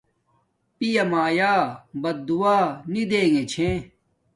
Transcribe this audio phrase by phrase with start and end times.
[0.77, 1.53] پیا مایا
[2.01, 2.55] بددعا
[2.91, 3.69] نی دیگے چھے